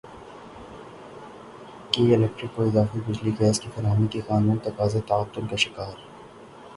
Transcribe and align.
کے 1.91 2.03
الیکٹرک 2.15 2.55
کو 2.55 2.63
اضافی 2.63 2.99
بجلی 3.07 3.31
گیس 3.39 3.59
کی 3.59 3.69
فراہمی 3.75 4.07
کے 4.11 4.21
قانونی 4.27 4.57
تقاضے 4.63 5.01
تعطل 5.07 5.47
کا 5.47 5.55
شکار 5.65 5.93